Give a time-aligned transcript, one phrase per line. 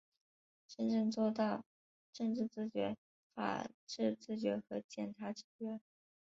[0.67, 1.63] 真正做到
[2.11, 2.97] 政治自觉、
[3.35, 5.79] 法治自觉和检察自觉